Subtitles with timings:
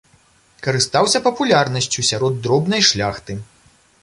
[0.67, 3.39] Карыстаўся папулярнасцю сярод дробнай шляхты.